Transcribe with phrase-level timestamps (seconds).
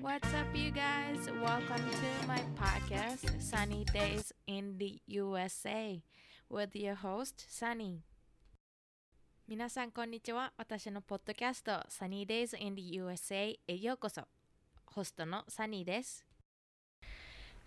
[0.00, 1.28] What's up, you guys?
[1.42, 6.02] Welcome to my podcast, Sunny Days in the USA,
[6.48, 8.00] with your host, Sunny.
[9.46, 10.54] 皆さん、こんにちは。
[10.56, 14.22] 私のポッドキャスト、Sunny Days in the USA へようこそ。
[14.86, 16.24] ホストのサニーです。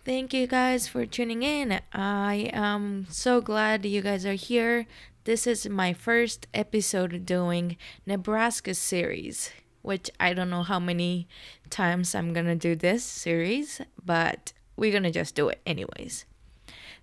[0.04, 1.80] Thank you guys for tuning in.
[1.92, 4.88] I am so glad you guys are here.
[5.24, 9.52] This is my first episode doing Nebraska series,
[9.85, 11.27] Which I don't know how many
[11.69, 16.27] times I'm gonna do this series, but we're gonna just do it anyways.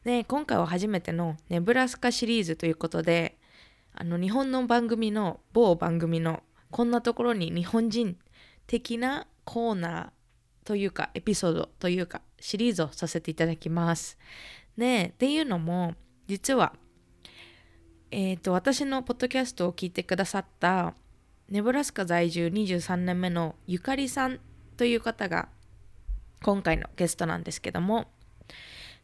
[0.04, 3.38] で、今回は初めてのネブラスカシリーズということで、
[3.94, 8.16] あの日本の番組の某番組のこんなところに日本人
[8.66, 14.18] 的なコーナーというかエピソードというかシリーズをさせていただきます。
[14.76, 15.94] で、っていうのも
[16.26, 16.74] 実は
[18.10, 20.94] えっ、と私のポッドキャストを聞いてくださった
[21.52, 24.40] ネブラスカ在住23年目のゆかりさん
[24.78, 25.50] という方が
[26.42, 28.06] 今回のゲストなんですけども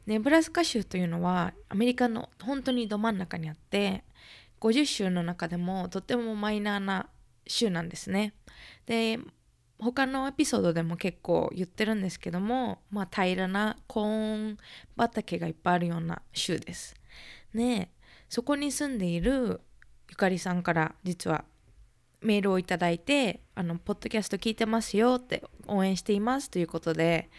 [0.07, 4.03] ネブラスカ州というのはアメリカの本当にど真ん中にあって
[4.63, 7.11] 50州の中でもとてもマイナーな
[7.47, 8.33] 州なんですね。
[8.87, 9.19] で
[9.79, 14.57] 他のエピソードでも結構言ってるんですけども、まあ、平らなコーン
[14.97, 16.95] 畑がいっぱいあるような州です。
[17.53, 17.93] ね
[18.31, 19.61] そこに住んでいる
[20.09, 21.45] ゆかりさんから実は
[22.21, 27.31] メールをいただいて「あのポッドキャスト聞いてますよ」って応援していますということで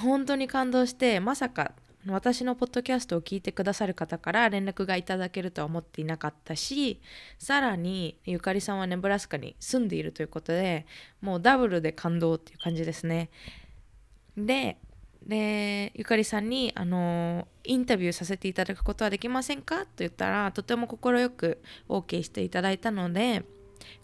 [0.00, 1.72] 本当に感動してまさか
[2.06, 7.00] 私のポッドキャストを聞いてくださる方から連絡がいただけるとは思っていなかったし
[7.38, 10.84] さらにゆかりさんはネブラスカに住んでいるということで
[11.20, 13.30] もうダブルで感動っていう感じですね。
[14.36, 14.78] で
[15.24, 19.82] でゆかりさんにあのインタビューさせていただくことはできませんか？
[19.82, 23.44] と言ったらとても快く OK していただいたので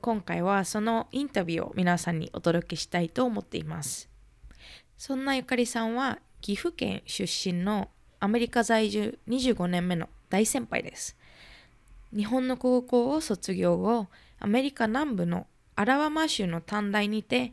[0.01, 4.09] 今回はそのインタビューを皆さんにお届けしたいと思っています。
[4.97, 7.89] そんなゆかりさんは岐阜県出身の
[8.21, 11.17] アメリカ在住25年目の大先輩です。
[12.15, 14.09] 日本の高校を卒業後、
[14.41, 17.53] アメリカ南部のアラバマ州の短大にて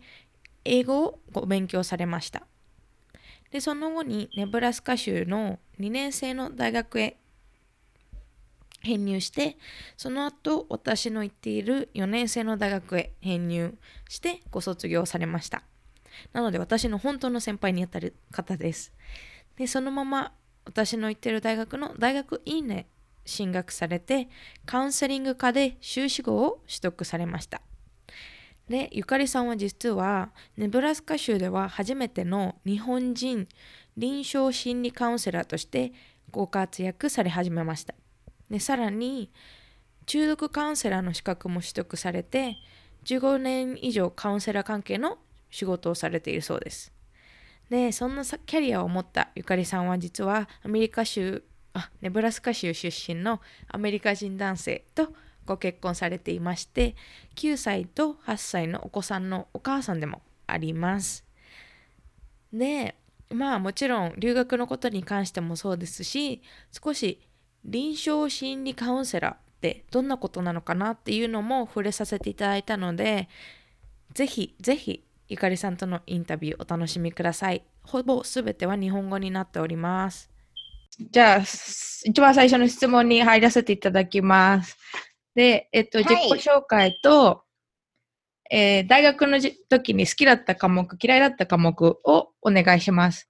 [0.63, 2.47] 英語をご勉強されました。
[3.51, 7.17] で、その後にネブラスカ州の2年生の大学へ
[8.85, 9.57] 編入して、
[9.97, 15.63] その後私の行っている4年生の大学へ編入してご卒業されました。
[16.31, 18.93] なので私の本当の先輩にあたる方です。
[19.57, 20.33] で、そのまま
[20.65, 22.87] 私の行っている大学の大学院へ
[23.25, 24.29] 進学されて、
[24.65, 27.61] カウンセリング科で修士号を取得されました。
[28.69, 33.47] で、ゆかりさんは実は、ネブラスカ州では初めての日本人
[33.97, 35.93] 臨床心理カウンセラーとして
[36.31, 37.93] ご活躍され始めました。
[38.49, 39.31] で、さらに、
[40.05, 42.57] 中毒カウンセラーの資格も取得されて、
[43.05, 45.17] 15年以上カウンセラー関係の
[45.49, 46.91] 仕事をされているそうです。
[47.69, 55.13] で、そんなキャリアを持ったゆかりさんは実はアメリカ州、あ、ネブラスカ州出身のアメリカ人男性と
[55.45, 56.95] ご結婚されていまして、
[57.35, 61.25] 9歳と8歳のお子さんのお母さんでもあります。
[62.53, 62.95] で、
[63.29, 66.41] まあもちろん留学のことに関してもそうですし、
[66.71, 67.19] 少し
[67.65, 73.27] 臨床心理カウンセラーってどんなことなのかなっていうのも触れさせていただいたので、
[74.13, 77.63] ぜひぜひゆかりさんとのインタビューお楽しみください。
[77.83, 80.29] ほぼすべては日本語になっております。
[81.11, 84.77] じゃあ、一番最初の質問に入らせていただきます。
[85.33, 87.43] で、えっと、はい自己紹介と、
[88.51, 93.29] えー大学のじ時に好きだった科目、嫌いだった科目をお願いします。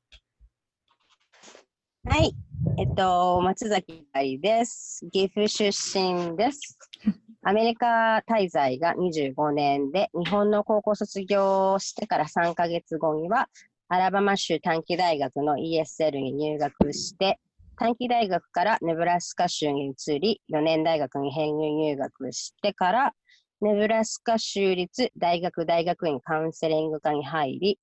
[2.08, 2.38] はい。
[2.78, 5.08] えっと、松崎愛です。
[5.12, 6.78] 岐阜出身です。
[7.42, 13.50] アメリカ滞在が25年で、日本の高校卒業してから3ヶ月後には、
[13.88, 17.40] アラバマ州短期大学の ESL に入学して、
[17.76, 23.14] 短期大学からネブラスカ州に移り、4年大学に編入入学してから、
[23.62, 27.80] ネブラスカ州立大学大学院カウンセリング科に入り、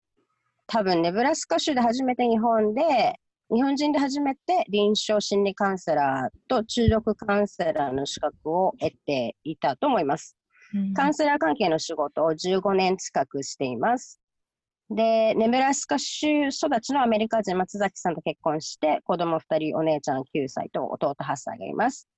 [0.69, 3.19] 多分ネブラスカ州で初めて日本で
[3.55, 10.39] 日本人で初めて臨床心理カウンセラーと中毒カウンセラーの資格を得ていたと思います。
[10.95, 14.23] カウンセラー関係の仕事を15年近くしています。
[14.89, 22.09] で、ネブラスカ州育ちのアメリカ人松崎さんと結婚して、子供2人、お姉ちゃん9歳と弟8歳がいます。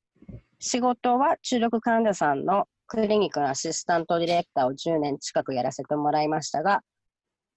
[0.60, 6.82] 仕事は中毒患者さんのクリニックのアシスタントディレクターを10年近くやらせてもらいましたが、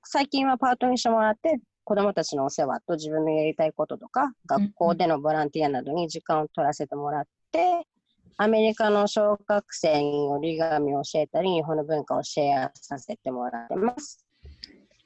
[0.04, 7.24] 最近はパートにしてもらって、子供たちのお世話と自分のやりたいこととか、学校でのボランティアなどに時間を取らせてもらっ
[7.54, 7.88] て、
[8.36, 14.26] アメリカの小学生に折り紙を教えたり、日本の文化をシェアさせてもらってます。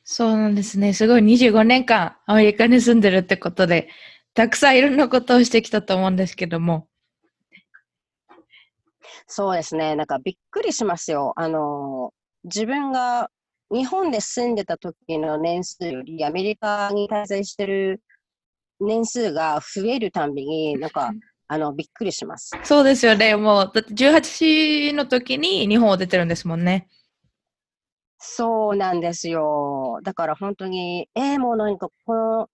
[0.03, 0.93] そうなんですね。
[0.93, 3.87] すごい25年間アメリカに住んでるってことで、
[4.33, 6.87] たくさんいろんなことをしてきたと思うんですけども。
[9.27, 9.95] そうですね。
[9.95, 11.33] なんかびっくりしますよ。
[11.35, 12.11] あの、
[12.43, 13.29] 自分が
[13.71, 18.01] 日本で住んでた時の年数よりアメリカに滞在してる
[18.81, 21.11] 年数が増えるたんびに、なんか、
[21.47, 22.51] あの、びっくりします。
[22.63, 23.35] そうですよね。
[23.35, 26.87] もう、だって18の時に日本を出てるんですもんね。
[28.17, 29.99] そうなんですよ。
[30.03, 32.49] だから本当に、えー、もう何かこの、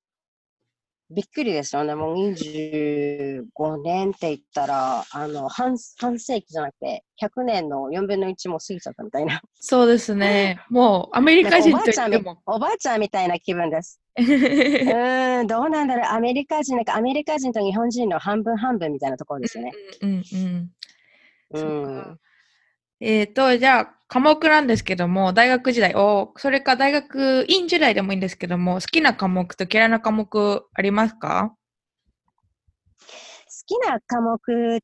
[1.10, 1.96] びっくりですよね。
[1.96, 3.44] もう25
[3.82, 9.42] 年って言ったら、あの、半、半世紀じゃなくて、100年の4分の1も過ぎちゃったみたいな。
[9.56, 10.60] そうですね。
[10.70, 12.42] もう、アメリカ人と言っても。
[12.46, 14.02] おばあちゃんみたいな気分です。
[14.18, 16.06] うん、どうなんだろう。
[16.14, 19.72] アメリカ人、なんかアメリカ人と日本人の半分半分みたいなところですよね。
[20.02, 20.72] うんうん
[21.54, 21.62] うん。
[21.62, 22.20] うん。
[23.00, 31.54] えっ、ー、と、じゃあ、科目なんですけども、大学時代、おそれか大学院時代でもいいんですけども、好きな科目と嫌いな科目ありますか？
[33.00, 33.06] 好
[33.66, 34.80] きな科目、好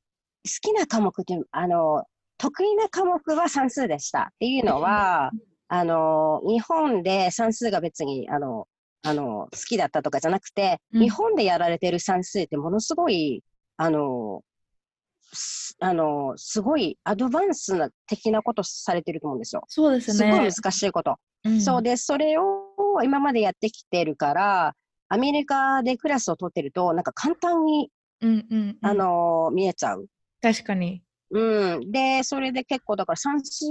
[0.62, 2.04] きな科目って、あの、
[2.38, 4.24] 得意な科目は算数でした。
[4.24, 5.32] っていうのは、
[5.70, 8.68] あの、日本で算数が別に、あの、
[9.04, 13.42] あの、好きだったとかじゃなくて、うん、日本でやられてる算数ってものすごい、
[13.78, 14.42] あの、
[15.80, 19.64] あの、すごいアドバンスな的なことされてると思うんですよ。
[19.68, 20.14] そうですね。
[20.14, 21.18] すごい難しいこと。
[21.46, 22.44] うん、そうで、それを
[23.04, 24.76] 今までやってきてるから、
[25.10, 27.90] アメリカでクラスを取ってると、なんか簡単に、
[28.22, 30.08] うんうん、うん、あの、見えちゃう。
[30.42, 31.04] 確かに。
[31.32, 31.92] うん。
[31.92, 33.66] で、それで結構、だから算数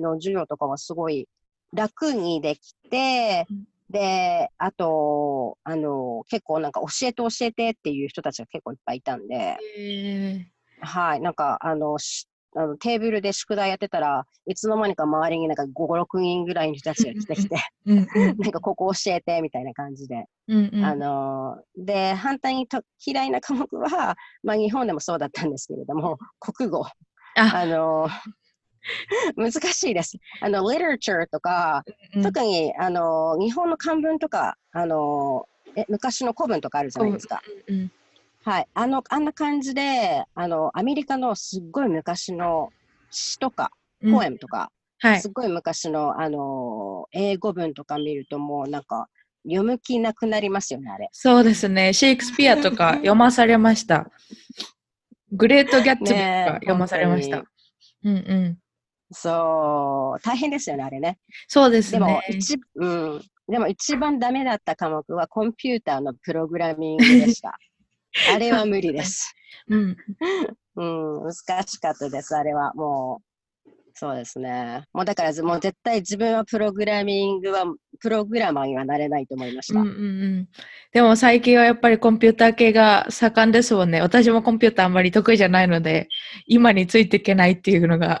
[0.00, 1.28] の授業とかはすごい
[1.72, 9.56] 楽にできて、うんで、あと、あの、結構なんか教えて教えてっていう人たちが結構いっぱいいたんで、
[10.80, 11.98] はい、なんか、あの、
[12.56, 17.94] あのテーブルで宿題やってたらいつの間にか周りになんか5、6人ぐらいの人たちが来てきてな
[18.32, 20.24] んかここ教えてみたいな感じで。
[20.48, 26.86] うんうん、あので、反対にと嫌いな科目は、まあ日本でもそうだったんですけれども、国語。
[27.36, 28.08] あの
[29.36, 30.16] 難しいです。
[30.40, 31.84] あの、literature とか、
[32.14, 35.46] うん、特にあの日本の漢文とか、あの
[35.76, 37.42] え昔の古文とかあるじゃないですか。
[37.68, 37.92] うんうん
[38.48, 38.68] はい。
[38.72, 42.70] あの、あんな感じで、あの、アメリカのすっごい昔の
[43.10, 43.72] 詩とか、
[44.10, 44.72] ポエムとか、
[45.04, 49.10] うん、はい、すっごい昔の、あの、英語文とか見るともうなんか、
[49.44, 51.10] 読む気なくなりますよね、あれ。
[51.12, 51.92] そうですね。
[51.92, 54.10] シェイクスピアとか読まされました。
[55.30, 57.44] グレート・ギャッツビーとか読まされました。
[58.04, 58.58] うんうん。
[59.12, 61.18] そう、大変ですよね、あれね。
[61.48, 61.98] そうですね。
[61.98, 63.22] でも、一、うん。
[63.46, 67.58] でも一番ダメだった科目はコンピューターのプログラミングでした。
[68.34, 69.34] あれは無理です。
[69.68, 69.96] うん、
[70.76, 72.72] うん、難しかったです、あれは。
[72.74, 74.84] もう、そうですね。
[74.92, 77.64] もうだから、もう絶対自分はプログラミングは、
[78.00, 79.80] プログラマーにはなれないと思いました。
[79.80, 80.00] うんうんう
[80.42, 80.48] ん、
[80.92, 84.00] でも最近はやっぱりコンピューター系が盛んですもんね。
[84.00, 86.08] 私もコンピューターあんまり得意じゃないので、
[86.46, 88.20] 今についていけないっていうのが。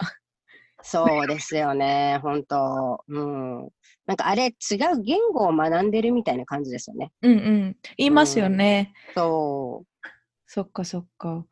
[0.82, 3.04] そうですよね、本当。
[3.06, 3.68] うん。
[4.08, 7.12] なんかあれ違う言語を学んでるみたいな感じですよね。
[7.20, 7.76] うんうん。
[7.98, 8.94] 言いますよね。
[9.08, 10.08] うん、そう。
[10.46, 11.44] そっかそっか。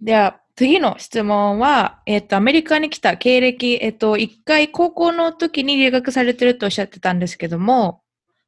[0.00, 8.00] では、次の質問は、えっ、ー、と、アメリカに来た経歴、えっ、ー、と、一回高校の時に留学されてるとおっしゃってたんですけども、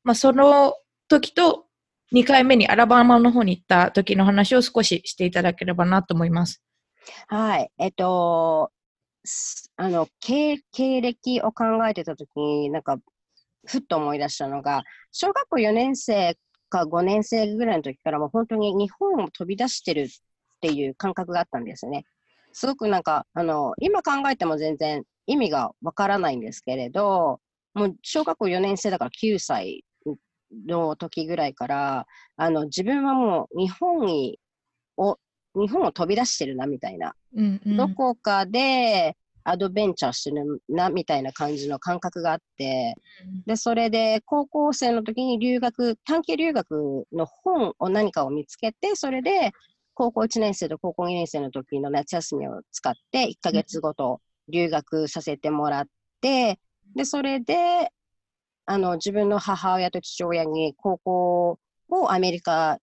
[0.02, 0.74] まあ、その
[1.08, 1.66] 時と
[2.14, 6.62] 2回目にアラバマの方に行った時の話を少ししていただければなと思います。
[7.26, 7.70] はい。
[7.78, 8.70] えっ、ー、と、
[9.80, 12.98] あの経、経歴を考えてた時に、なんか、
[13.64, 14.82] ふっと思い出したのが、
[15.12, 16.36] 小学校4年生
[16.68, 20.08] か5年生ぐらいの時からもう本当に日本を飛び出してるっ
[20.60, 22.04] ていう感覚があったんですね。
[22.52, 27.40] すごくなんか、あの、今考えても全然意味がわからないんですけれど、
[27.74, 29.84] もう小学校4年生だから9歳
[30.66, 32.06] の時ぐらいから、
[32.36, 34.40] あの、自分はもう日本に、
[34.96, 35.18] を、
[35.54, 37.14] 日本を飛び出してるなみたいな。
[37.36, 39.16] うんうん、どこかで、
[39.48, 42.94] アドベンチャーしてるなみたいな感じの感覚があって、
[43.46, 49.52] で、それで高校生の時に留学、短期留学の本を何かを見つけて、それで
[49.94, 55.86] 高校1年生と高校2年生の時の夏休みを使って1ヶ月ごと留学させてもらっ
[56.20, 56.58] て、
[56.94, 57.90] で、それで、
[58.66, 62.78] あの、自分の母親と父親に高校をアメリカ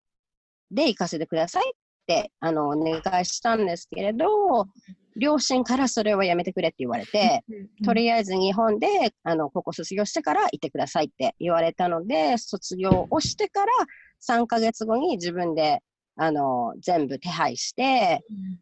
[0.70, 1.74] で行かせてくださいっ
[2.08, 4.68] て、あの、お願いしたんですけれど、
[5.16, 7.44] 両親からそれはやめてくれって言われて、
[7.84, 8.88] とりあえず日本で
[9.24, 13.72] あの高校卒業してから行ってくださいって言われたので、卒業をしてから
[14.20, 15.80] 3ヶ月後に自分で
[16.16, 18.22] あの全部手配して、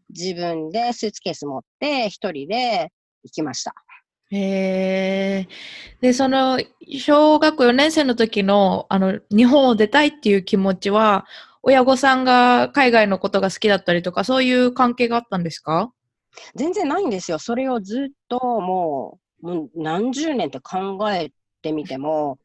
[0.09, 2.91] 自分でスーツケース持って一人で
[3.23, 3.73] 行きました。
[4.31, 5.47] へえ。
[6.01, 6.59] で、その、
[6.99, 11.25] 小学校4年生の時の、あの、日本を出たいっていう気持ちは、
[11.63, 15.91] 親御さんが海外のことが好きだったりとか、そういう関係があったんですか？
[16.55, 17.39] 全然ないんですよ。
[17.39, 21.31] それをずっともう、もう何十年って考え
[21.61, 22.37] てみても、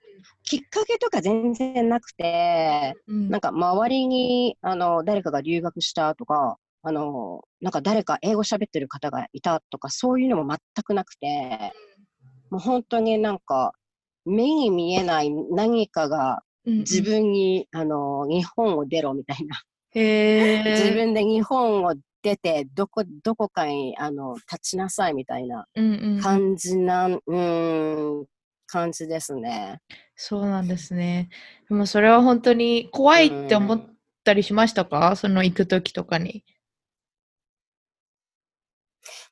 [0.43, 11.73] きっかけとか全然なくて、うんなんか周りにあの誰かが留学したとか、あのなんか誰か英語喋ってる方がいたとか、そういうのも全くなくて、
[12.50, 13.73] もう本当になんか
[14.25, 19.62] 目に見えない何かがうんうん自分に、あの日本を出ろみたいな。
[19.95, 26.21] 自分で日本を出てどこどこかにあの立ちなさいみたいなうんうん。
[26.23, 28.26] 感じなん、うーん、
[28.66, 29.81] 感じですね。
[30.16, 31.28] そうなんですね。
[31.69, 35.16] でもそれは本当に怖いって思ったりしましたか？
[35.16, 36.45] その行く時とかに。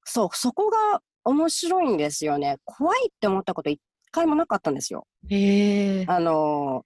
[0.05, 2.59] そう、そこが面白いんですよね。
[2.67, 3.81] 怖いって思ったこと一
[4.11, 5.07] 回もなかったんですよ。
[5.31, 6.05] へえ。
[6.09, 6.85] あの、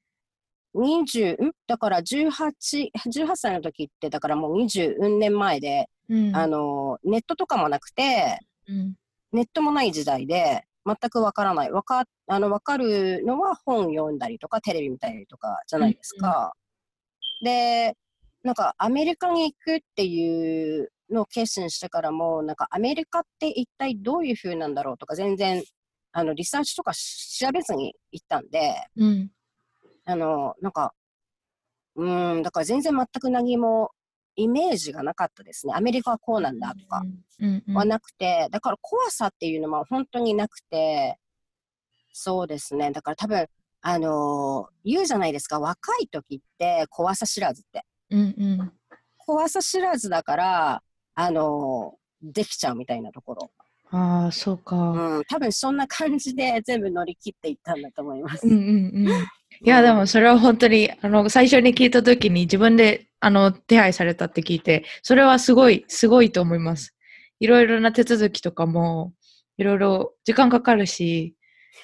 [0.77, 1.53] 20、ん？
[1.67, 6.37] だから18、18歳の時って、だからもう20年前で、うん。
[6.37, 8.95] あの、ネットとかもなくて、うん。
[9.33, 11.73] ネットもない時代で、全くわからない。
[11.73, 16.55] わか、あの、わかるのは本読んだりとか、テレビ見たりとかじゃないですか。
[17.43, 17.97] で、
[18.43, 25.63] なんかアメリカに行くっていうのを決心してからも、なんかアメリカって一体どういう風なんだろうとか、全然、
[26.13, 29.31] あの、リサーチとか調べずに行ったんで、うん。
[30.07, 30.95] あの、なんか、
[31.97, 33.91] うーん、だから全然全く何も
[34.37, 35.73] イメージがなかったですね。
[35.75, 37.03] アメリカはこうなんだとか。
[37.75, 41.19] はなくて、だから怖さっていうのは本当になくて、
[42.13, 42.93] そうですね。
[42.93, 43.47] だから多分、
[43.83, 45.61] あのー言うじゃないですか。
[45.61, 47.85] 若い時って怖さ知らずって。
[48.11, 48.25] うんう
[48.63, 48.73] ん。
[49.19, 50.83] 怖さ知らずだから、
[51.15, 53.51] あのーできちゃうみたいなところ。
[53.91, 54.77] ああ、そうか。
[54.77, 58.47] うん、多分そんな感じで全部乗り切っていったんだと思います。
[58.47, 59.27] うんうんうん。
[59.63, 66.95] いや、でもそれは本当に、あの、最初に聞いたときに自分で、あの、手配されたって聞いて、それはすごい、すごいと思います。
[67.41, 69.13] いろいろな手続きとかも、
[69.57, 71.35] いろいろ時間かかるし、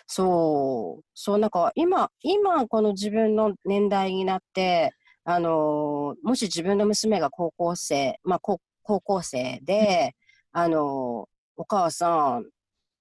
[0.06, 4.92] そう、そう、なんか今、今この自分の年代になって、
[5.24, 10.14] あのーもし自分の娘が高校生、まあ高高校生で、
[10.52, 12.46] あのーお母さん、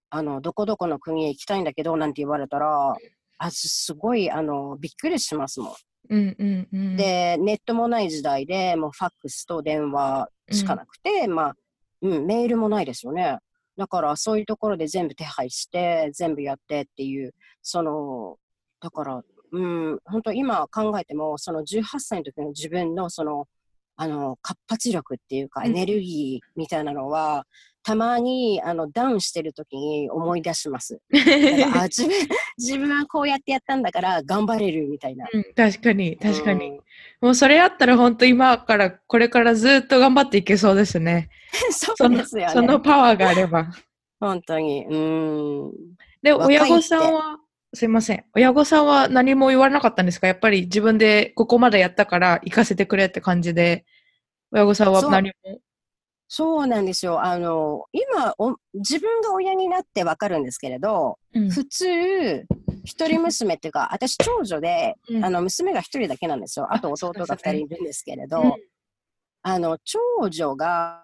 [0.10, 2.96] あの、どこどこの国へ行きたいんだけど、なんて言われたら、
[3.44, 5.74] あ、すすごい、あの、びっくりしますもん。
[6.10, 6.96] うんうんうん。
[6.96, 11.56] で、ネットもない時代で、もうファックスと電話しかなくて、まあ、
[12.04, 13.40] うん、メールもないですよね。
[13.78, 17.34] だから、そういうところで全部手配して、全部やってっていう、
[17.64, 18.38] その、
[18.80, 23.48] だから、うん、本当今考えても、その18歳の時の自分の、その、
[24.02, 27.46] あの、活発力っていうか、うんエネルギーみたいなのは、
[27.84, 31.00] たまに、あの、ダウンしてる時に思い出します。
[31.76, 32.12] あ自分、
[32.58, 35.28] 自分はこうやってやったんだから、頑張れるみたいな。
[35.32, 36.68] うん確かに、確かに。
[36.70, 36.80] うん
[37.22, 41.30] もうそれあったら本当今から、これからずっと頑張っていけそうですね。
[41.70, 42.54] そ そうのですよね。
[42.54, 43.68] そのパワーがあれば。
[44.20, 44.84] 本当に。
[44.88, 45.72] うーん。
[46.24, 47.38] で、親御さんは、
[47.76, 48.26] すいません。
[48.34, 50.26] 親御さんは何も言われなかったんですか？
[50.28, 53.86] やっぱり自分でここまでやったから行かせてくれって感じで、
[54.52, 55.34] 親御さんは何も。
[56.34, 57.22] そうなんですよ。
[57.22, 62.46] あの、今お、自分が親になってわかるんですけれど、うん普通、
[62.86, 66.68] 一人娘っていうか、私長女で、うんあの、娘が一人だけなんですよ。
[66.72, 68.54] あと弟が二人いるんですけれど、うん
[69.44, 71.04] あの、長女が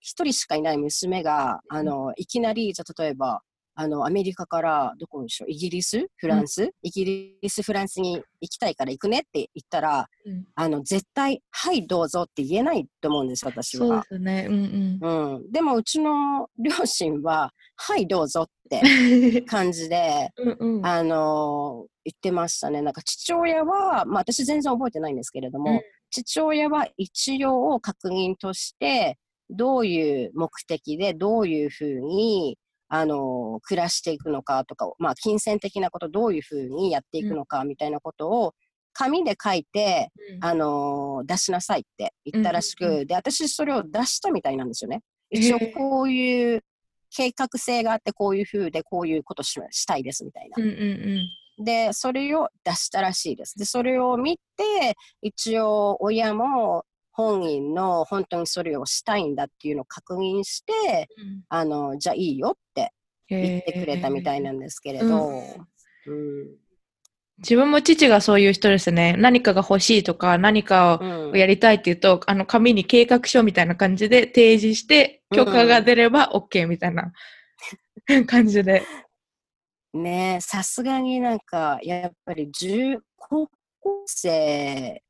[0.00, 3.40] 一人しかいない娘が、あの、いきなり、じゃあ例えば、
[3.74, 14.04] あの、アメリカから、どこでしょう、イギリスフランス、イギリス、フランスに行きたいから行くねって言ったら、うんあの、絶対、はい、どうぞって言えないと思うんです、私そうでは。
[14.04, 14.46] すね。
[14.48, 15.50] うんうん。
[15.50, 19.44] でも、うちの両親は、はい、どうぞってうん。
[19.46, 20.86] 感じで、うんうん。
[20.86, 22.82] あの言ってましたね。
[22.82, 25.80] なんか父親は、まあ私全然覚えてないんですけれども、うん
[26.14, 32.58] 父親は一応確認として、どういう目的で、どういうふうに、
[32.94, 38.54] あの暮らしていくのかとか、まあ金銭的なこと、どういうふうにやっていくのかみたいなことを、
[38.92, 40.10] 紙で書いて、
[40.42, 45.00] あの出しなさいって言ったらしく、うんうんで、私それを出したみたいなんですよね。
[45.30, 46.62] 一応こういう
[47.16, 50.62] 計画性があって、こういうふうでこういうことししたいですみたいな。
[50.62, 50.80] うんうん
[51.58, 51.64] うん。
[51.64, 53.58] で、それを出したらしいです。
[53.58, 61.08] で、それを見て、一応親も本人の本当にそれをしたいんだっていうのを確認して、
[61.48, 62.92] あの、じゃあいいよって
[63.28, 65.36] 言ってくれたみたいなんですけれど、うん。
[66.06, 66.62] うん
[67.38, 69.16] 自分も父がそういう人ですね。
[69.18, 71.30] 何かが欲しいとか、何かうん。
[71.32, 77.12] をやりたいって言うと、あの、紙に計画書みたいな感じで提示して、許可が出れば OK みたいな。
[78.26, 78.82] 感じで。
[79.92, 83.48] ねえ、さすがになんか、やっぱり10高
[83.80, 85.02] 校生、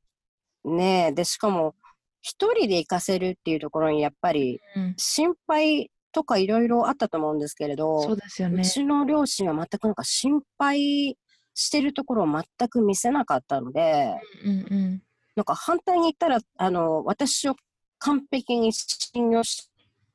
[0.65, 1.75] ねえ、で、しかも、
[2.23, 4.93] 一人で行かせるっていうところに、やっぱり、うん。
[4.97, 8.61] 心配とかいろいろあったと思うんですけれそど、うですよね。
[8.61, 11.17] うちの両親は全くなんか心配
[11.53, 14.15] してるところを全く見せなかったので、
[14.45, 15.03] うんうん。
[15.35, 17.55] なんか反対に言ったら、あの、私を
[17.99, 19.69] 完璧に信用し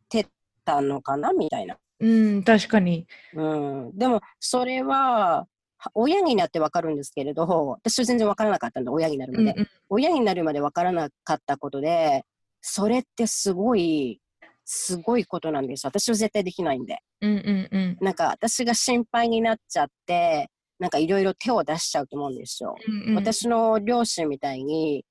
[0.09, 0.27] て
[0.65, 1.77] たのかなみたいな。
[2.01, 3.07] うん、確かに。
[3.35, 3.57] う
[3.91, 3.99] ん。
[3.99, 5.47] でも、それは、は
[5.95, 7.47] 親になってわかるんですけれど、
[7.83, 9.53] 私は全然わからなかったんで、親になるまで。
[9.53, 9.69] うんうん。
[9.89, 12.25] 親になるまでわからなかったことで、
[12.61, 14.21] それってすごい、
[14.65, 15.87] すごいことなんです。
[15.87, 16.99] 私は絶対できないんで。
[17.21, 17.99] うんうんうん。
[18.01, 22.77] なんか、私が心配になっちゃって、なんかいろいろ手を出しちゃうと思うんですよ。
[22.87, 25.05] うんうん、私の両親みたいに、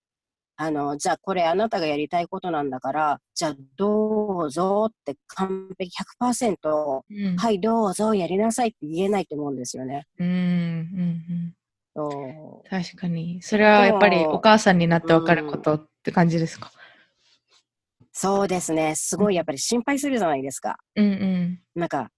[0.60, 10.08] あの、じゃあこれあなたがやりたいことなんだから、じゃあどうぞって完璧100%、うん、はい、どうぞやりなさいって言えないと思うんですよね。
[10.18, 11.54] うんうん
[11.96, 12.70] そうん。
[12.70, 13.42] 確かに。
[13.44, 16.72] それはやっぱりお母さんになってわかることって感じですか？
[18.12, 18.96] そうですね。
[18.96, 20.78] すごいやっぱり心配するじゃないですか。
[20.96, 21.60] うんうん。
[21.76, 22.10] なんか、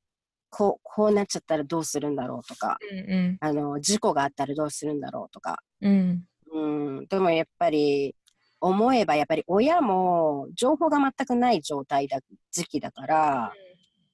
[0.49, 5.59] こう、こうなっちゃったらどうするんだろうとか、うんあの、事故があったらどうするんだろうとか。
[5.81, 6.25] うん。
[6.53, 6.97] うん。
[6.97, 8.15] うん、でもやっぱり、
[8.61, 12.19] 思えばやっぱり親も情報が全くない状態だ、
[12.51, 13.53] 時期だから、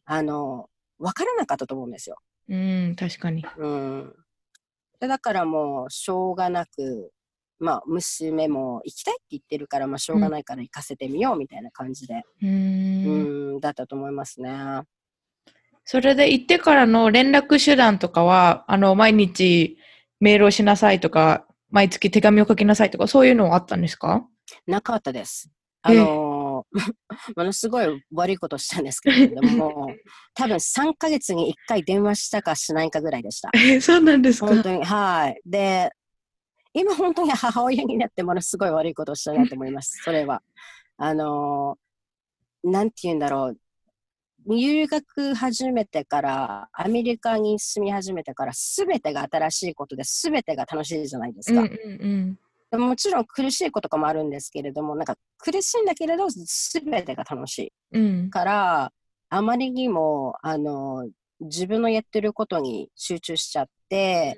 [0.05, 2.17] あの、わからなかったと思うんですよ。
[2.49, 3.43] うん、確かに。
[3.57, 4.15] うん。
[4.99, 7.11] でだからもう、しょうがなく、
[7.59, 12.47] まあ、娘も行きたいって言ってるから、まあ、しょうがないから行かせてみようみたいな感じで、うー。
[12.47, 12.51] う
[13.53, 14.51] んん、だったと思いますね。
[15.85, 19.77] それで行ってからの連絡手段とかは、あの、毎日
[20.19, 24.27] メールをしなさいとか、毎月手紙を書きなさいとか、そういうのはあったんですか？
[24.67, 25.49] なかったです。
[25.81, 26.93] あのー
[27.37, 29.87] ものすごい悪いことしたんですけれども、
[30.33, 33.51] 多分3ヶ月に1回電話したかしないかぐらいでした。
[33.55, 34.47] え、そうなんですか？
[34.47, 35.39] 本当に、はい。
[35.45, 35.91] で、
[36.73, 40.01] 今本当に母親になってものすごい悪いことをしたなと思います。
[40.03, 40.41] それは。
[40.97, 43.60] あのーなんて言うんだろう。
[44.47, 51.62] 留学始めてから、アメリカに住み始めてから、すべてが新しいことで、すべてが楽しいじゃないですか。
[51.62, 52.38] うんうんでも
[52.77, 58.05] もちろん苦しいこととかもあるんですけれども、なんか苦しいんだけれど、すべてが楽しいうん。
[58.05, 58.29] うん。
[58.29, 58.91] から、
[59.29, 61.07] あまりにも、あの、
[61.39, 64.38] 自分のやってることに集中しちゃって、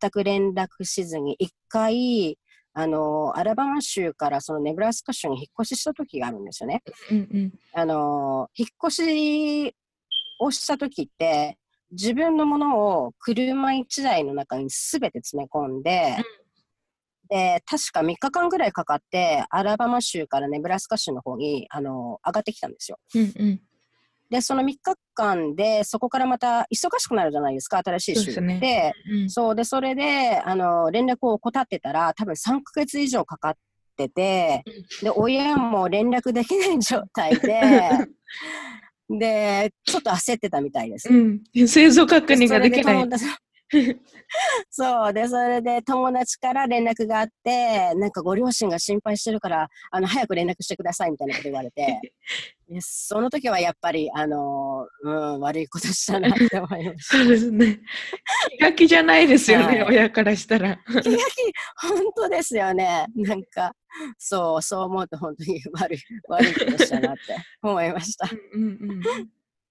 [0.00, 2.38] 全く連絡しずに、一回、
[2.72, 6.82] あの、アラバマ州からそのネブラスカ州に引っ越しした時があるんですよね。
[7.10, 7.52] うんうん。
[7.72, 9.04] あの、引っ越
[9.70, 9.76] し
[10.40, 11.56] をした時って、
[11.92, 16.16] 自分のものを車1台の中に全て詰め込んで、
[17.34, 22.98] で、確か3日間ぐらいかかって、アラバマ州からネブラスカ州の方に、あの、上がってきたんですよ。
[23.12, 23.60] うんうん。
[24.30, 33.54] で、その3日間で、そこからまた忙しくなるじゃないですか、新しい州ですねで、うんそうで、それで、あの、連絡を怠ってたら、多分3ヶ月以上かかっ
[33.96, 34.62] てて、
[35.02, 37.90] で、親も連絡できない状態で、
[39.10, 41.08] で、ちょっと焦ってたみたいです。
[41.08, 41.42] うん。
[41.66, 43.08] 製造確認ができない。
[44.70, 52.00] そうで、それで友達から連絡があって、なんかご両親が心配してるから、あの、早く連絡してくださいみたいなこと言われて、
[52.68, 57.16] でその時はやっぱり、あの、うん、悪いことしたなって思いました。
[57.18, 57.80] そうですね。
[58.50, 60.78] 気が気じゃないですよね、はい親からしたら。
[60.86, 61.10] 気が気、
[61.76, 63.06] 本当ですよね。
[63.14, 63.74] なんか、
[64.18, 67.20] そう、そう思うと本当に悪い、悪いことしたなって
[67.62, 68.28] 思いました。
[68.54, 69.02] うんうんうん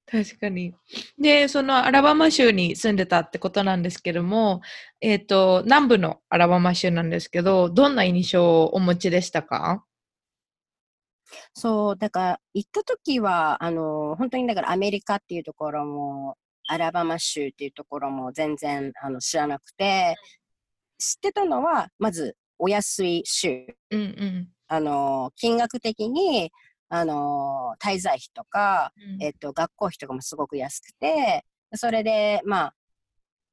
[0.05, 0.75] 確かに。
[1.17, 4.61] で、そのアラバマ州に住んでたってことなんですけども、
[5.01, 9.85] えっ、と、南部のアラバマ州なんですけど、どんな印象をお持ちでしたか？
[11.55, 16.35] そう、だから行った時は、あの、本当にだからアメリカっていうところも、
[16.67, 20.15] アラバマ州っていうところも全然あの知らなくて、
[20.97, 23.65] 知ってたのは、まずお安い州。
[23.91, 24.47] うんうん。
[24.67, 26.51] あの、金額的に、
[26.95, 32.75] あの、滞在費とか、えっと、学校費とかもすごく安くて、それで、まあ、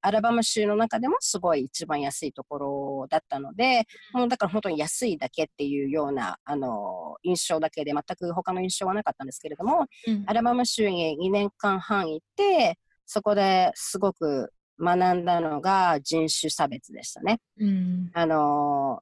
[0.03, 10.25] アラバマ州の中でもすごい一番安いところだったので、もうだから本当に安いだけっていうような、あの、印象だけで全く他の印象はなかったんですけれども、うん。
[10.27, 17.41] アラバマ州に2年間半行って、そこですごく学んだのが人種差別でしたね。
[17.59, 18.11] うん。
[18.13, 19.01] あの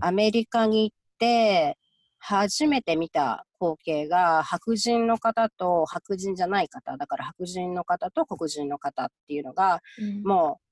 [0.00, 1.78] アメリカに行って、
[2.24, 10.62] 初めて見た光景が白人の方と白人じゃない方、だから白人の方と黒人の方っていうのが、うんもう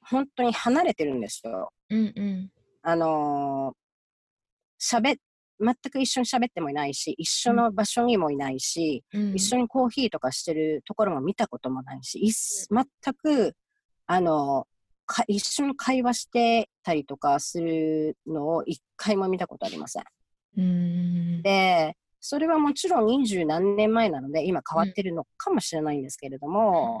[0.00, 1.72] 本当に離れてるんですよ。
[1.90, 2.50] うんうん
[2.82, 5.16] あのー、
[5.60, 12.20] 全く一緒に喋ってもいないし、一緒の場所にもいないし、うん一緒にコーヒーとかしてるところも見たこともないし、
[12.70, 13.56] 全く、
[14.06, 14.68] あの、
[15.06, 20.04] か一緒に会話してたりとかするのを一回も見たことありません。
[20.58, 21.42] うん。
[21.42, 27.00] で、それはもちろん二十何年前なので、今変わってるのかもしれないんですけれども、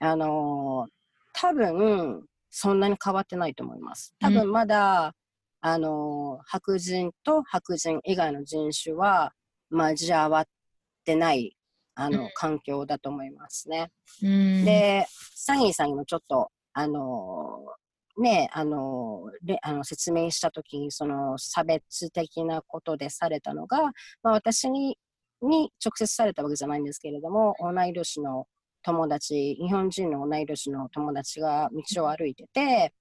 [0.00, 0.88] あの
[1.34, 4.14] 多分、そんなに変わってないと思います。
[4.20, 5.14] 多う分まだ、
[5.60, 9.32] あの白人と白人以外の人種は
[9.70, 10.44] 交わっ
[11.04, 11.56] てない、
[11.94, 12.30] あの、うん。
[12.34, 13.90] 環境だと思いますね。
[14.22, 14.64] うん。
[14.64, 17.66] で、サギーさんにもちょっと、あの
[18.18, 23.82] ね、あのであの説明したときに、その差別的なことでされたのが、
[24.22, 24.98] まあ、私に
[25.42, 28.46] に直接されたわけじゃないんですけれども、同い年の
[28.82, 32.92] 友達、日本人の同い年の友達が道を歩いてて、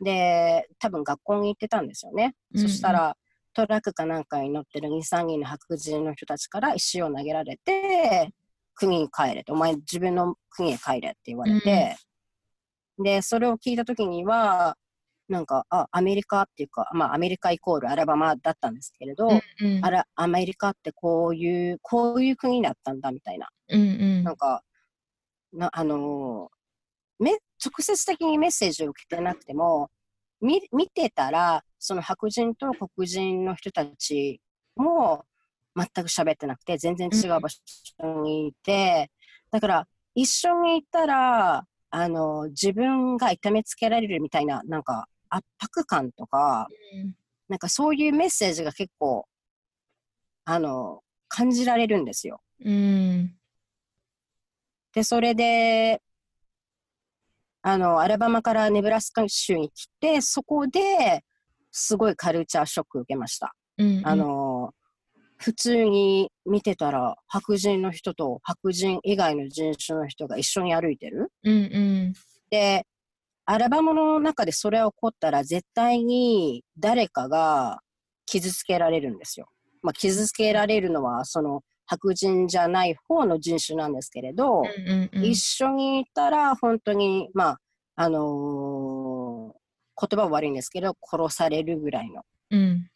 [0.00, 2.34] で、多分学校に行ってたんですよね。
[2.54, 3.16] うんそしたら、
[3.54, 8.32] トラックかなんかに乗ってる2、3人の白人の人たちから石を投げられて、
[8.74, 11.96] 国に帰れと、お前自分の国へ帰れって言われて、
[12.98, 14.76] で、それを聞いたときには、
[15.28, 19.32] なんか、あ、アメリカっていうか、まあ、アメリカイコールアラバマだったんですけれど、う
[19.66, 23.48] んあら、アメリカってこういう、こういう国だったんだみたいな。
[23.68, 23.84] うんう
[24.20, 24.62] んなんか、
[25.52, 26.54] なあのー
[27.24, 27.30] め、
[27.64, 29.90] 直接的にメッセージを受けてなくても、
[30.40, 34.40] 見見てたら、その白人と黒人の人たち
[34.76, 35.24] も
[35.76, 37.60] 全く喋ってなくて、全然違う場所
[38.22, 39.10] にいて、
[39.50, 46.66] だから、一緒にいたら、あの自分が痛めつけられるみたいな、なんか、圧迫感とか、
[47.48, 49.28] なんかそういうメッセージが結構、
[50.44, 52.40] あの感じられるんですよ。
[52.64, 53.36] うん
[54.92, 56.02] で、それで、
[57.62, 61.22] あの、アラバマからネブラスカ州に来て、そこで
[61.70, 63.54] すごいカルチャーショック受けました。
[63.78, 64.74] うんあの、
[65.36, 71.30] 普通に見てたら白人の人と白人以外の人種の人が一緒に歩いてる？
[71.42, 71.56] うんう
[72.10, 72.12] ん
[72.50, 72.86] で、
[73.46, 77.80] アラバマの中でそれが起こったら絶対に誰かが
[78.26, 79.48] 傷つけられるんですよ。
[79.82, 87.60] まあ、傷つけられるのはその白人じゃない方の人種なんですけれど、うんうん一緒にいたら本当に、まあ、
[87.96, 89.58] あのー
[89.96, 92.88] 言葉は悪いんですけど、殺されるぐらいの、うん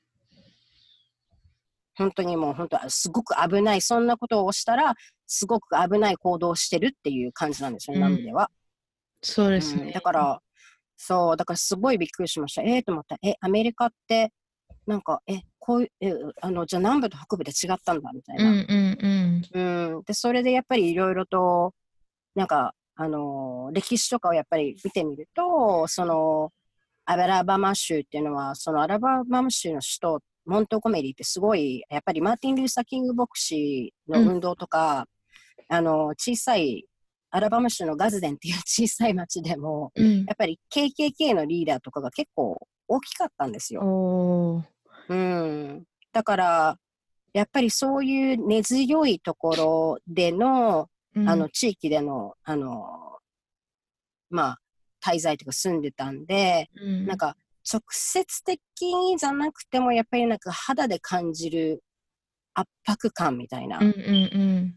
[1.98, 4.94] 本当にもう本当すごく危ない、そんなことをしたら、
[5.26, 8.50] すごく危ない行動をしてるっていう感じなんですよ、うん南部では。
[9.20, 10.40] そうですうんねだから、
[10.96, 12.62] そう、だからすごいびっくりしました。
[12.62, 13.18] えー、と思った。
[13.22, 14.32] え、アメリカって、
[14.86, 18.44] なんか、え、こういう、えあの、じゃあ南部と北部で違ったんだ、みたいな。
[18.44, 21.74] うんうんうんうん、で、それでやっぱりいろいろと、
[22.34, 26.52] なんか、あのー歴史とかをやっぱり見てみると、その、
[27.04, 35.06] アラバマ州っていうのは、そのアラバマ州の首都、モントコメリーってすごい、やっぱりマーティン・ルーサー・キング牧師の運動とか、
[35.68, 36.86] あの、小さい、
[37.30, 40.24] アラバマ州のガズデンっていう小さい町でも、うん。
[40.24, 44.64] やっぱり KKK のリーダーとかが結構大きかったんですよ。
[45.10, 46.78] うん、だから、
[47.34, 51.28] やっぱりそういう根強いところでの、うん。
[51.28, 53.18] あの、地域での、あの、
[54.30, 54.60] まあ、
[55.04, 57.06] 滞在とか住んでたんで、うん。
[57.06, 57.36] なんか、
[57.70, 61.82] 直接的にじゃなくても、やっぱりなんか肌で感じる
[62.54, 64.74] 圧迫感みたいな、うんうん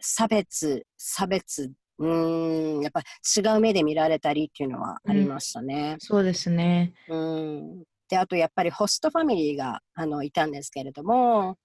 [0.00, 5.96] 差別、差別、うーん、やっぱ違う目で見られたりっていうのはありましたね。
[5.98, 6.92] そうですね。
[7.08, 7.84] うん。
[8.08, 11.56] で、あとやっぱりホストファミリーがあのいたんですけれども、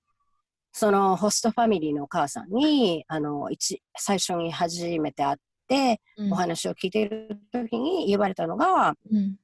[0.71, 6.33] そのホストファミリーのお母さんに、あの、一、最初に初めて会って、うん。
[6.33, 9.35] お話を聞いている時に言われたのが、うん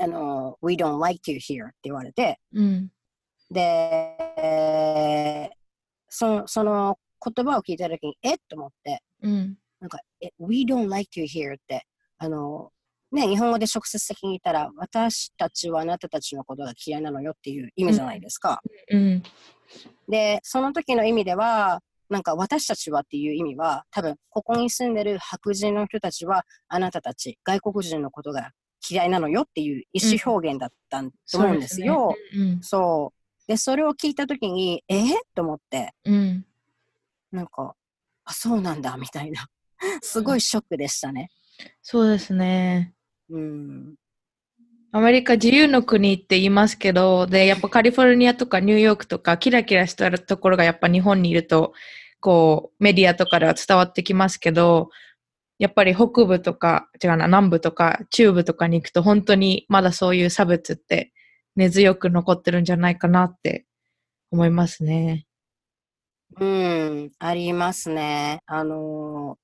[0.00, 2.90] あの、We don't like you here って言われて、うん。
[3.50, 5.50] で、
[6.08, 8.38] その、その言葉を聞いた時に、えっ？
[8.48, 9.58] と思って、うん。
[9.80, 11.86] なんか、え、We don't like you here って、
[12.18, 12.70] あの、
[13.10, 18.60] ね、日本語で直接的に言ったら、私たちはあなたたちのことが嫌いなのよっていう意味じゃないですか。
[18.90, 19.22] うん。
[20.08, 21.80] で、その時の意味では、
[22.10, 28.52] なんか私たちはっていう意味は、多分、ここに住んでる白人の人たちは、あなたたち、外国人のことが
[28.88, 32.14] 嫌いなのよっていう意思表現だったと思うんですよ。
[32.34, 33.18] うんそう。
[33.48, 35.00] で、それを聞いた時に、え？
[35.00, 36.44] ー、と思って、うん
[37.32, 37.74] なんか、
[38.24, 39.48] あ、そうなんだ、みたいな。
[40.02, 41.30] すごいショックでしたね。
[41.82, 42.94] そうですね
[43.30, 43.94] うん。
[44.92, 51.74] アメリカ自由の国って言いますけど、で、やっぱカリフォルニアとかニューヨークとかキラキラしたところがやっぱ日本にいると、
[52.20, 54.90] こう、メディアとかでは伝わってきますけど、
[55.58, 61.12] やっぱり北部とか、違うな、南部とか中部とかに行くと本当にまだそういう差別って
[61.56, 63.66] 根強く残ってるんじゃないかなって
[64.30, 65.26] 思いますね。
[66.38, 68.40] うん、ありますね。
[68.46, 69.38] あの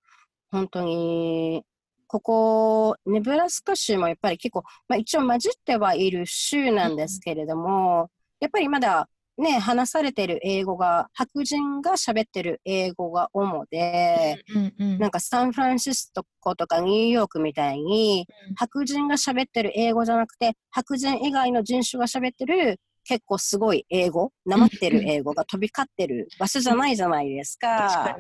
[0.50, 1.64] 本当に、
[2.06, 28.16] ここ、ネブラスカ州もやっぱり結構、まあ、一応混じってはいる州なんですけれども、やっぱりまだね、話されてる英語が、白人が喋ってる英語が主で、うんうんなんかサンフランシスコとかニューヨークみたいに、白人が喋ってる英語じゃなくて、白人以外の人種が喋ってる結構すごい英語、なまってる英語が飛び交ってる場所じゃないじゃないです確か。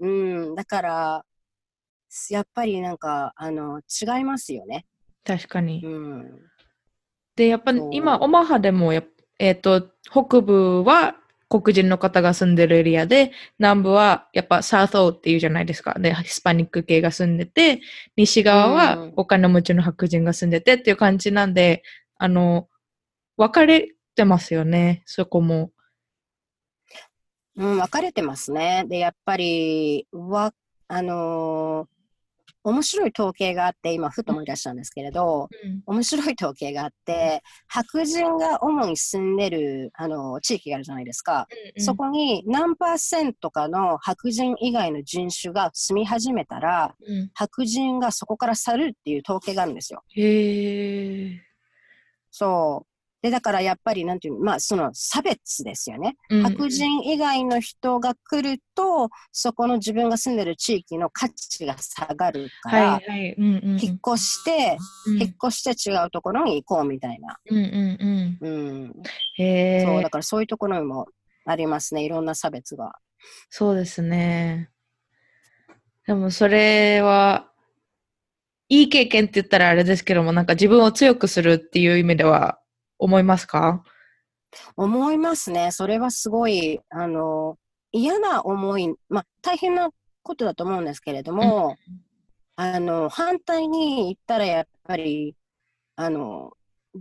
[0.00, 0.46] うん。
[0.48, 1.24] うん、だから、
[2.30, 4.84] やっぱりなんか、あの、違いますよね。
[5.24, 5.80] 確かに。
[5.84, 6.40] うん。
[7.36, 9.04] で、やっぱ今、オマハでもやっ、
[9.40, 11.16] えっ、と、北部は
[11.48, 15.98] 黒人の方が住んでるエリアで、南部はやっぱサウスオーっていうじゃないですか。
[15.98, 17.80] で、ヒスパニック系が住んでて、
[18.16, 21.82] 西側はうんお金持ちの白人が住んでてっていう感じなんで、
[22.18, 22.68] あの、
[23.38, 25.72] 分かれてますよね、そこも。
[27.56, 28.84] うん、分かれてますね。
[28.88, 30.52] で、やっぱり、わ、
[30.86, 31.99] あのー
[32.62, 35.48] 面白い統計があって、今、ふと思い出したんですけれど、
[35.86, 41.46] 面白い統計があって、白人が主に住んでる、あの地域があるじゃないですか。
[41.78, 50.02] そこに何パーセントかの白人以外の人種が住み始めたら、うん白人がそこから去るっていう統計があるんですよ。
[50.08, 51.40] へえ。
[52.30, 52.89] そう。
[53.22, 56.16] で、だからやっぱり、なんていうの、まあ、その差別ですよね。
[56.30, 67.36] うん白人以外の人が来ると、そこの自分が住んでる地域の価値が下がるから、引っ越して、うん引っ越して違うところに行こうみたいな。
[67.50, 68.48] うんうんうん。
[68.48, 69.02] うん。
[69.36, 69.80] へえ。
[69.84, 71.06] そう、だからそういうところにも
[71.44, 72.04] ありますね。
[72.04, 72.92] いろんな差別が。
[73.50, 74.70] そうですね。
[76.06, 77.50] でもそれは、
[78.68, 82.60] いい経験って言ったらあれですけども、なんか自分を強くするっていう意味では
[83.00, 83.82] 思いますか？
[84.76, 85.72] 思いますね。
[85.72, 87.56] それはすごい、あの、
[87.92, 89.90] 嫌な思い、まあ、大変な
[90.22, 91.76] ことだと思うんですけれども、
[92.56, 95.34] あの、反対に言ったらやっぱり、
[95.96, 96.52] あの、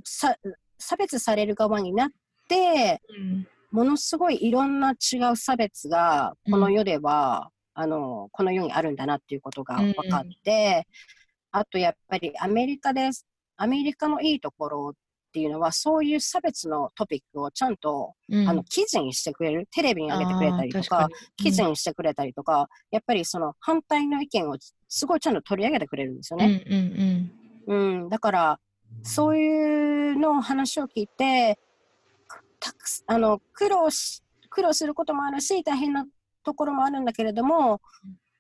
[0.03, 0.35] さ
[0.77, 2.09] 差別される側になっ
[2.47, 3.47] て、うん。
[3.71, 10.87] ものすごいいろんな違う差別がこの世では、あのこの世にあるんだなっていうことが分かって、
[11.51, 14.93] あとやっぱりアメリカですアメリカのいいところ
[15.29, 18.49] っていうのはそういう差別のトピックをちゃんと、うん。
[18.49, 21.19] あの記事にしてくれるテレビに上げてくれたりとかあー確に。
[21.37, 26.63] 記事にしてくれたりとか、やっぱりその反対の意見をすごいちゃんと取り上げてくれるんですよね。
[26.67, 27.31] うん
[27.69, 28.59] うんうん、だから、
[29.03, 31.59] そういうのを話を聞いて、
[32.59, 36.05] たくすあの苦労し、苦労することもあるし、大変な
[36.43, 37.81] ところもあるんだけれども、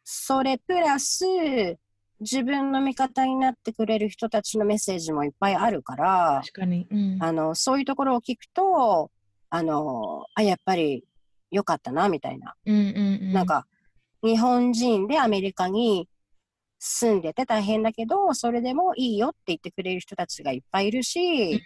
[0.03, 1.77] それプラス、
[2.21, 6.87] 自分の味方になってくれる人たちのメッセージもいっぱいあるから、確かに。
[6.89, 7.17] うん。
[7.21, 9.11] あのそういうところを聞くと、
[9.49, 11.05] あのあやっぱり
[11.51, 13.33] 良かったなみたいな、うんうんうん。
[13.33, 13.65] なんか
[14.23, 16.07] 日本人でアメリカに
[16.79, 21.61] 住んでて大変だけど、それでもいいよって言ってくれる人たちがいっぱいいるし、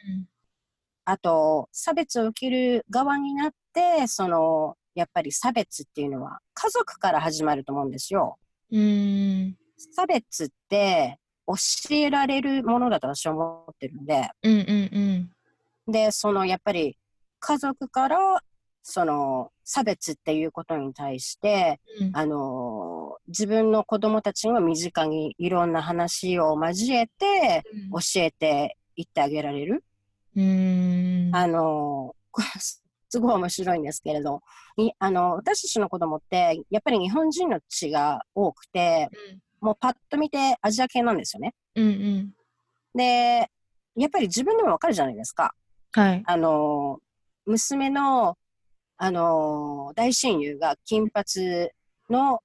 [1.06, 8.38] あと、差別を受ける側になって、その、やっぱり差別っていうのは家族から始まると思うんですよ。
[8.72, 9.58] うんうん
[9.92, 11.56] 差別って教
[11.96, 15.30] えられるものだと私は思ってるので、うんうん
[15.88, 16.98] で、そのやっぱり
[17.40, 18.18] 家族から
[18.84, 22.12] その差別っていうことに対して、うん。
[22.14, 29.84] あの自分の子供たちが身近にいろんな話を交えて教えていってあげられる。
[30.36, 31.32] うん。
[31.34, 32.16] あの
[33.10, 34.42] すごい面白いんですけれど、
[34.78, 39.10] いあの私たちの子供ってやっぱり日本人の血が多くて、
[39.64, 41.56] もうパッと見てアジア系なんですよね。
[41.76, 42.34] うんうん
[42.96, 43.50] で、
[43.96, 45.56] やっぱり自分でもわかるじゃないですか。
[45.94, 46.24] はい。
[46.26, 47.00] あの
[47.46, 48.38] 娘の
[48.98, 51.72] あの大親友が金髪
[52.10, 52.42] の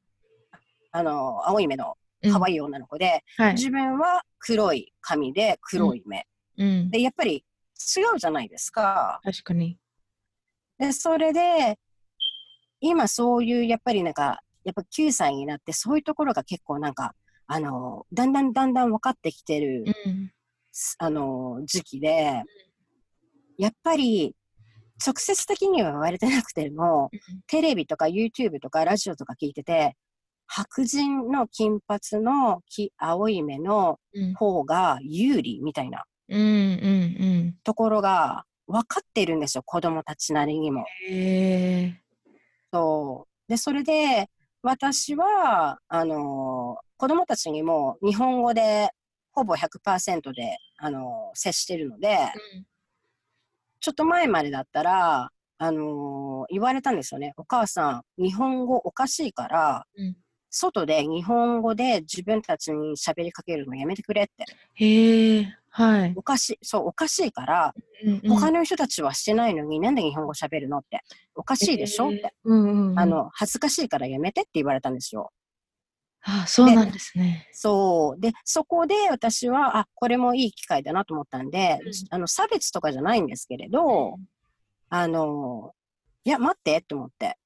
[0.92, 1.96] あの青い目の
[2.32, 3.52] 可愛い女の子で、はい。
[3.54, 6.26] 自分は黒い髪で黒い目、
[6.56, 7.44] うんでやっぱり
[7.96, 9.20] 違うじゃないですか。
[9.24, 9.76] 確かに。
[10.78, 11.78] でそれで
[12.80, 17.12] 今そういうやっぱりなんかやっぱ9歳になってそういうところが結構なんか
[17.46, 20.30] あのだんだんだんだん分かってきてる、うん。
[20.98, 22.42] あの時期で
[23.56, 24.36] やっぱり
[25.04, 27.10] 直接的には言われてなくても
[27.46, 29.96] テレビとか YouTube とかラジオとか聞いてて
[30.46, 34.34] 白人の金髪のき青い目のうん。
[34.34, 36.04] 方が有利みたいな
[37.64, 40.84] ところが分かっているんですよ子供たちなりにも。
[42.72, 43.28] そう。
[43.48, 44.28] でそれで
[44.68, 48.90] 私はあの子供たちにも日本語で
[49.32, 52.18] ほぼ100%であの接してるので
[53.80, 57.32] ちょっと前までだったらあのー言われたんですよね。
[57.36, 60.16] お母さん、日本語おかしいから、うん
[60.58, 64.44] 外で日本語で自分たちに喋りかけるのやめてくれって。
[64.74, 66.12] へえ、はい。
[66.16, 71.02] おかしい、そう、おかしいから、うんうん他の人たちはしてないのになんで日本語喋るのって。
[71.34, 72.32] おかしいでしょって。
[72.44, 75.32] うんうんうん、あの、恥ずかしいからやめてって言われたんですよ。
[76.22, 77.48] あ、そうなんですね。
[77.52, 78.20] そう。
[78.20, 84.16] で、そこで私は、あ、これもいい機会だなと思ったんで、うんあの、差別とかじゃないんですけれど、
[84.90, 85.72] あの、
[86.24, 87.36] いや、待ってって思って。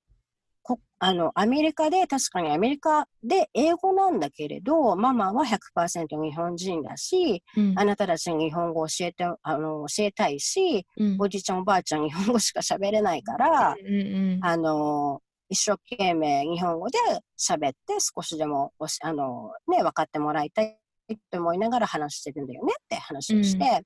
[0.63, 7.75] こあの、アメリカで、確かにアメリカで英語なんだけれど、ママは100%日本人だし、うん。
[7.77, 11.17] あなたたちに日本語を教えて、あの、教えたいし、うん。
[11.19, 16.99] おじいちゃんおばあちゃん日本語しか喋れないから、うんうんあの、一生懸命日本語で
[17.39, 20.77] 喋って少しでもおしあの、ね、分かってもらいたい
[21.13, 23.83] って思いながら話してるんだよねって話をして、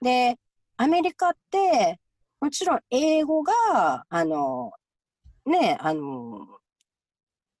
[0.00, 0.36] で、
[0.76, 1.98] アメリカって、
[2.40, 4.70] もちろん英語が、あの、
[5.48, 6.46] ね、あの、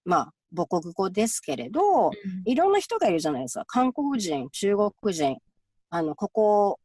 [0.04, 2.10] まあ、母国語ですけれど、
[2.44, 3.64] いろんな人がいるじゃないですか。
[3.66, 5.38] 韓国人、中国人、
[5.90, 6.80] あの、ここ、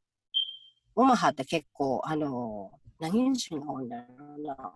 [0.96, 4.76] オマハって結構、あの、何人が多いんだろうな。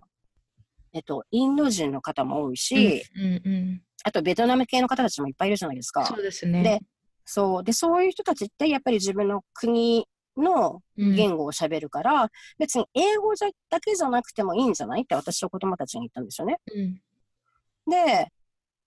[0.94, 6.06] えっと、インド人の方も多いし、うんうんうん、あとベトナム系の方たちもいっぱいいるじゃないですか。
[6.06, 6.64] そうですね。
[6.64, 6.80] で、
[7.26, 7.64] そう。
[7.64, 10.08] で、そういう人たちって、やっぱり自分の国
[10.38, 15.04] のうん言語を喋るから、別に英語じゃだけじゃなくてもいいんじゃない？
[15.04, 16.60] って私は子供たちに言ったんですよね。
[16.74, 17.02] うん
[17.90, 18.32] で、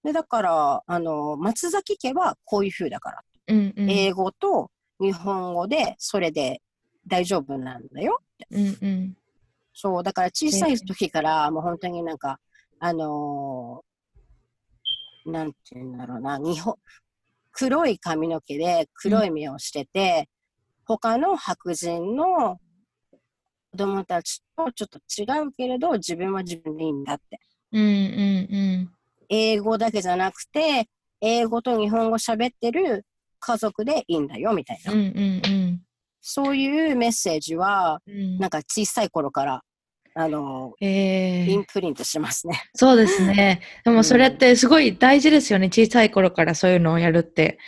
[0.04, 3.22] でだから、あの、松崎家はこういう風だから。
[3.48, 6.60] うんうん英語と日本語でそれで
[7.06, 8.20] 大丈夫なんだよ。
[8.50, 9.16] うんうん
[9.72, 12.38] そう、だから小さい時からもう本当になんか、
[12.78, 16.74] あのーなんて言うんだろうな、日本、
[17.52, 20.28] 黒い髪の毛で黒い目をしてて、
[20.98, 22.58] 他の白人の
[23.72, 27.38] 子供たちとちょっと違うけれど、自分は自分でいいんだって。
[27.72, 28.90] うんうん
[29.28, 30.88] 英語だけじゃなくて、
[31.20, 33.06] 英語と日本語喋ってる
[33.38, 34.92] 家族でいいんだよ、みたいな。
[34.92, 35.82] うんうんうん
[36.22, 39.62] そういうメッセージは、うんなんか小さい頃から、
[40.14, 42.64] あのえーインプリントしますね。
[42.74, 43.60] そうですね。
[43.84, 45.68] でもそれってすごい大事ですよね。
[45.68, 47.58] 小さい頃からそういうのをやるって。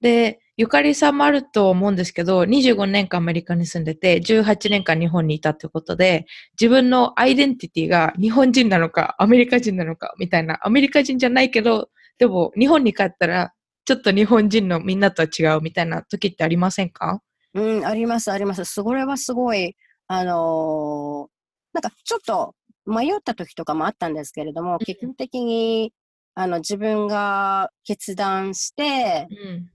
[0.00, 6.26] で、ゆかりさんもあると思うんですけど、25年間アメリカに住んでて、18年間日本にいたってことで、
[6.60, 10.58] 自分のアイデンティティが日本人なのか、アメリカ人なのか、みたいな。
[10.62, 11.88] アメリカ人じゃないけど、
[12.18, 13.52] でも日本に帰ったら、
[13.86, 17.20] ちょっと日本人のみんなとは違うみたいな時ってありませんか？
[17.54, 18.64] うん、あります、あります。
[18.64, 19.74] それはすごい、
[20.06, 21.32] あのー
[21.74, 25.94] なんかちょっと迷った時とかもあったんですけれども、結局的に、
[26.34, 29.71] あの、自分が決断してうん。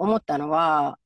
[0.00, 0.98] 思ったのは、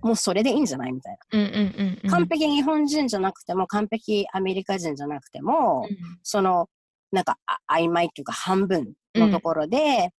[0.00, 2.10] もうそれでいいんじゃないみたいうんうんうんうん。
[2.10, 2.10] な。
[2.10, 5.86] 完璧日本人じゃなくても、完璧アメリカ人じゃなくても、
[6.22, 6.68] その、
[7.12, 10.10] なんか、あ曖昧っていうか半分のところで、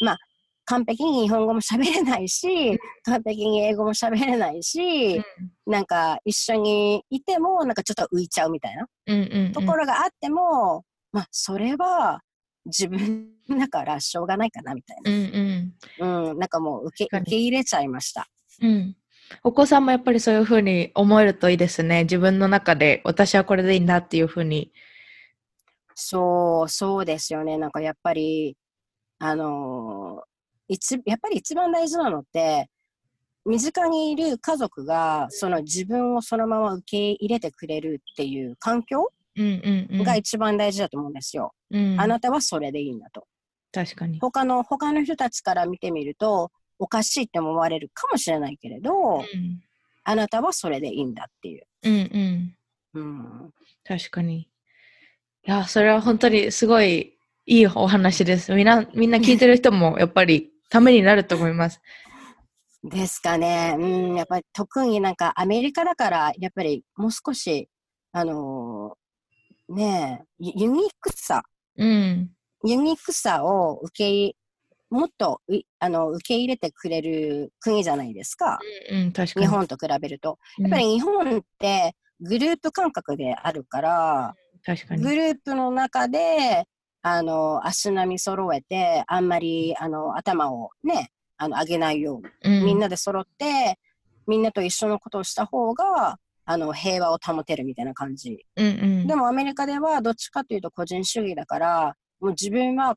[0.00, 0.18] まあ、
[0.66, 5.20] 完璧に日本語も喋れないし、完璧に英語も喋れないし、
[5.66, 9.52] なんか一緒にいても、なんかちょっと浮いちゃうみたいなうんうんうん。
[9.52, 12.20] ところがあっても、まあ、それは
[12.66, 15.74] 自分だからしょうがないかなみたいうんうん。
[15.98, 16.30] な。
[16.30, 18.28] うん、なんかもう受け受け入れちゃいました。
[18.60, 18.96] うん。
[19.42, 22.02] お子さんもやっぱりそういうふうに思えるといいですね。
[22.02, 24.72] 自分の中で私はこれでいいんだっていうふうに。
[25.94, 27.58] そう、そうですよね。
[27.58, 28.56] なんかやっぱり、
[29.18, 30.32] あのー
[30.68, 32.70] 一やっぱり一番大事なのって、
[33.44, 39.12] 身近にいる家族が、その自分をそのまま受け入れてくれるっていう環境。
[39.36, 41.52] が一番大事だと思うんですよ。
[41.70, 43.26] うん、あなたはそれでいいんだと。
[43.72, 44.20] 確かに。
[44.20, 49.62] 他の、他の人たちから見てみると、おかしいって思われるかもしれないけれど、うん
[50.04, 51.66] あなたはそれでいいんだっていう。
[51.84, 52.54] うん
[52.94, 53.00] うん。
[53.00, 53.54] うん。
[53.84, 54.40] 確かに。
[54.40, 54.48] い
[55.44, 57.16] や、それは本当にすごい
[57.46, 58.52] いいお話です。
[58.52, 61.80] みんな、みんな聞いてる人も やっぱりためになると思います。
[62.84, 63.76] ですかね。
[63.78, 67.68] うん、やっぱり特になんかアメリカだから、やっぱりもう少し、
[68.12, 69.01] あのー
[69.72, 71.42] ねえ、ユユニークさ、
[71.76, 72.30] うん。
[72.64, 74.36] ユニークさを受け入
[74.90, 78.58] もっといあの受け入れてくれる国じゃないですか。
[78.90, 79.46] うんうん、確かに。
[79.46, 80.38] 日本と比べると。
[80.58, 85.02] やっぱり日本ってグループ感覚であるから、うん、確かに。
[85.02, 86.66] グループの中で、
[87.00, 93.78] あの、足並み揃えて、あんまり、あの、頭をね、あの、上げないように、うん、みんなで揃って、
[94.26, 98.44] みんなと一緒のことをした方が、あの、平和を保てるみたいな感じ。
[98.56, 98.70] うんう
[99.04, 102.96] ん、でもアメリカではどっちかというと個人主義だから、もう自分は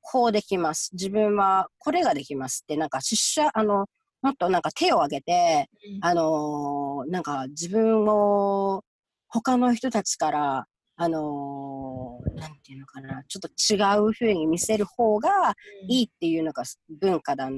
[0.00, 0.90] こうできます。
[0.92, 3.86] 自分はこれができますって、なんか出社、あの、
[4.22, 6.04] もっとなんか手を挙げて、うん。
[6.04, 8.82] あのーなんか自分を
[9.28, 10.66] 他の人たちから
[10.96, 13.76] あのーなんていうのかな、ちょっと違
[14.08, 15.54] う風に見せる方が
[15.88, 17.48] いいっていうのが文化だ、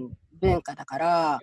[0.41, 1.41] 文化だから、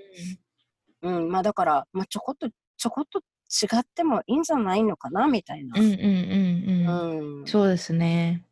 [1.02, 5.80] うん、まあだから、まあちょこっと、ちょこっと違ってもいいんじゃないのかな、みたいな。
[5.80, 7.40] うんうんうんうん。
[7.40, 8.46] うん、そうですね。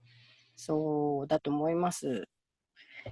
[0.55, 2.27] そうだと思います。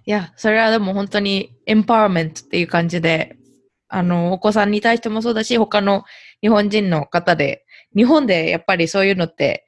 [0.05, 3.37] いや、それはでも本当にエンパワーメントっていう感じで、
[3.89, 6.05] あの、お子さんに対してもそうだし、他の
[6.41, 7.65] 日本人の方で、
[7.95, 9.65] 日本でやっぱりそういうのって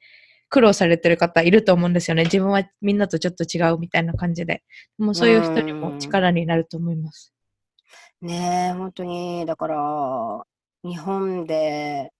[0.48, 2.24] 苦労されてる方いると思うんですよね。
[2.24, 4.62] 自分はみんなとちょっと違うみたいな感じで。
[4.96, 7.34] もうそういう人にも力になると思います。
[8.22, 10.44] ねえ、本当に、だから、
[10.84, 12.12] 日本で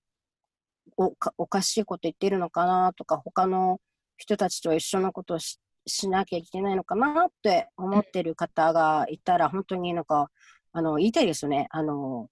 [0.96, 3.80] おかおかしいこと言ってるのかなとか、他の
[4.16, 10.30] 人たちと一緒のことをししなきゃいけないのかなって思ってる方がいたら、本当になんか、
[10.72, 11.66] あの、言いたいですよね。
[11.70, 12.28] あの、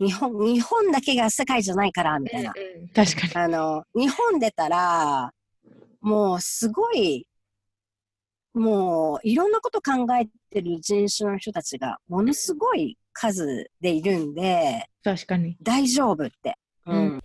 [0.00, 2.54] 日本、日本だけが世界じゃないから、みたいな。
[2.94, 3.34] 確かに。
[3.34, 5.32] あの、日本出たら、
[6.00, 7.28] もうすごい、
[8.54, 15.56] もういろんなこと考えてる人種の人たちがものすごい数でいるんで、確かに。
[15.60, 16.56] 大丈夫って。
[16.86, 17.22] ううんん。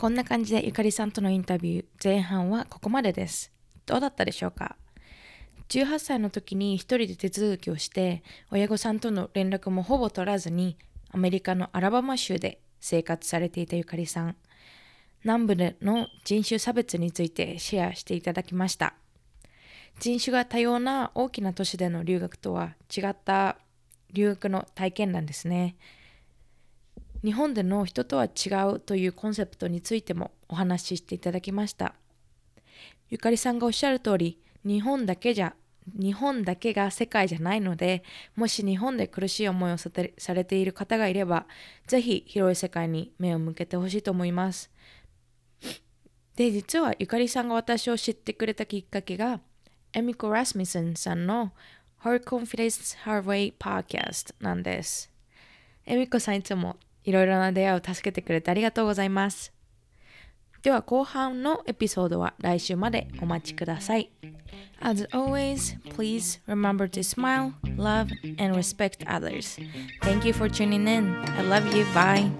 [0.00, 3.52] こんな感じでゆかりさんとのインタビュー前半はここまでです。
[3.86, 4.76] どうだったでしょうか
[5.68, 10.76] ?18 歳の時に一人で手続きをして親御さんとの連絡もほぼ取らずに
[11.12, 14.36] アメリカのアラバマ州で生活されていたゆかりさん。
[15.22, 18.94] 南部での人種差別についてシェアしていただきました。
[20.00, 23.56] 人種が多様な大きな都市での留学とは違った
[24.12, 25.76] 留学の体験談ですね。
[27.24, 31.94] 日本での人とは違うというコンセプトについてもお話ししていただきました。
[33.08, 35.54] ゆかりさんがおっしゃる通り、日本だけじゃ、
[35.94, 38.02] 日本だけが世界じゃないので、
[38.34, 39.90] もし日本で苦しい思いをさ
[40.34, 41.46] れている方がいれば、
[41.86, 44.70] ぜひ広い世界に目を向けてほしいと思います。
[46.34, 49.40] で、実はゆかりさんが私を知ってくれたきっかけが、
[49.92, 51.52] エミコ・ラスミソンさんの
[52.06, 55.10] Her Confidence Her Way Podcast なんです。
[55.84, 59.52] エミコさんいつもいろいろな出会いを助けてくれてありがとうございます。
[60.62, 64.12] では後半のエピソードは来週までお待ちください。
[64.80, 69.58] As always, please remember to smile, love, and respect others.
[70.02, 71.12] Thank you for tuning in.
[71.36, 71.84] I love you.
[71.86, 72.30] Bye.